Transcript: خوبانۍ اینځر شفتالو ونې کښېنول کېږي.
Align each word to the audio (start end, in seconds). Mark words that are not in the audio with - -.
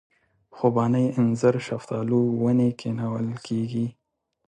خوبانۍ 0.55 1.05
اینځر 1.17 1.55
شفتالو 1.67 2.19
ونې 2.43 2.69
کښېنول 2.79 3.27
کېږي. 3.45 3.87